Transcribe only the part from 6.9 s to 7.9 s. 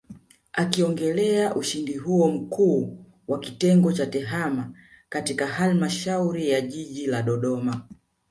la Dodoma